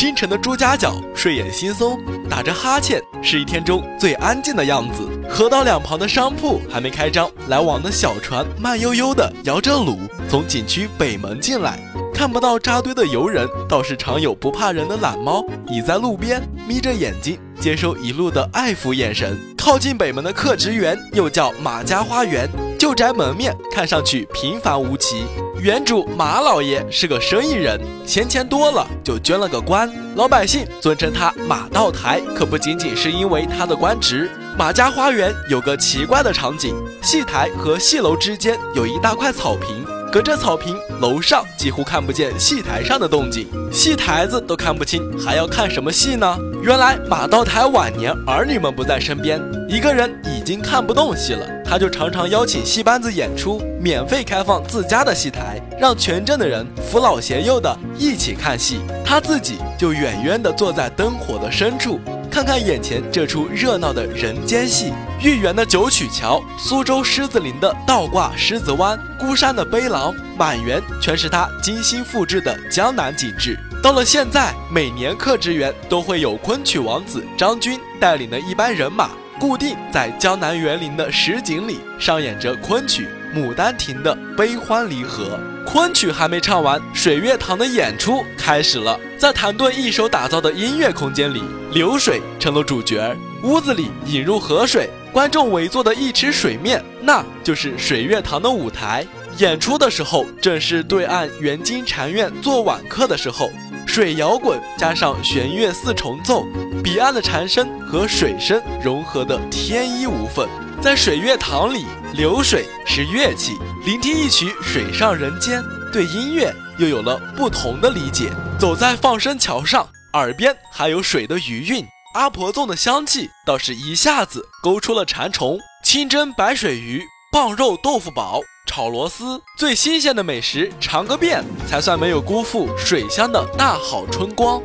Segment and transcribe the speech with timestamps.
[0.00, 5.06] 清晨的朱家角睡眼惺忪，打着哈欠，是一天中最安静的样子。
[5.28, 11.78] 河道两旁的商铺还没开张，来往的小船慢悠悠地摇着橹从景区北门进来。
[12.14, 19.38] 看不到扎堆的游人，倒是常有不怕人的懒猫倚在路边，眯着眼睛接收一路的爱抚眼神。
[19.54, 22.48] 靠近北门的客职园又叫马家花园，
[22.80, 25.26] 旧宅门面看上去平凡无奇。
[25.60, 34.30] 原主马老爷是个生意人，闲钱多了就捐了个官，老百姓尊称他马道台，可不仅仅是因为他的官职。
[34.56, 46.34] 马家花园有个奇怪的场景，戏台和戏楼之间有一大块草坪，隔着草坪，楼上几乎看不见戏台上的动静，戏台子都看不清，还要看什么戏呢？
[46.62, 49.38] 原来马道台晚年儿女们不在身边，
[49.68, 53.62] 一个人已经看不动戏了，他就常常邀请戏班子演出。
[53.80, 58.80] 免费开放自家的戏台，让全镇的人扶老携幼的一起看戏。
[59.04, 64.92] 他自己就远远地坐在灯火的深处，看看眼前这出热闹的人间戏。
[65.22, 73.56] 豫园的九曲桥，苏州狮子林的倒挂狮子湾，孤山的悲狼，满园全是他精心复制的江南景致。
[73.82, 79.10] 到了现在，每年客职园都会有昆曲王子张军带领的一班人马，
[79.40, 83.08] 固定在江南园林的石井里上演着昆曲。
[83.34, 89.00] 《牡丹亭》的悲欢离合，昆曲还没唱完，水月堂的演出开始了。
[89.16, 93.16] 在谭盾一手打造的音乐空间里，流水成了主角。
[93.42, 99.06] 屋子里引入河水，观众围坐的一池水面，那就是水月堂的舞台。
[99.38, 103.48] 演出的时候，正是对岸元金禅院做晚课的时候，
[103.92, 106.46] 水摇滚加上弦乐四重奏，
[106.80, 110.48] 彼岸的蝉声和水声融合的天衣无缝。
[110.80, 115.60] 在水月堂里，流水是乐器，聆听一曲《水上人间》，
[115.92, 118.30] 对音乐又有了不同的理解。
[118.60, 125.58] 走在放生桥上，耳边还有水的余韵，阿婆粽的香气倒是一下子勾出了馋虫。
[125.82, 134.62] 清蒸白水鱼、棒肉豆腐煲、炒螺丝，最新鲜的美食尝个遍，才算没有辜负水乡的大好春光。